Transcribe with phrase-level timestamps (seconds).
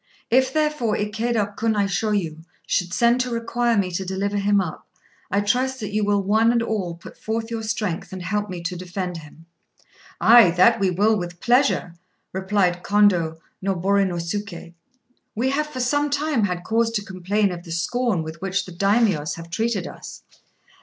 [0.31, 4.89] If, therefore, Ikéda Kunaishôyu should send to require me to deliver him up,
[5.29, 8.63] I trust that you will one and all put forth your strength and help me
[8.63, 9.45] to defend him."
[10.19, 10.49] "Ay!
[10.57, 11.93] that will we, with pleasure!"
[12.33, 14.73] replied Kondô Noborinosuké.
[15.35, 18.71] "We have for some time had cause to complain of the scorn with which the
[18.71, 20.23] Daimios have treated us.